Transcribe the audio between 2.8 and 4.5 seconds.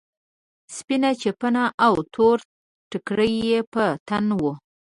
ټيکری يې په تن و.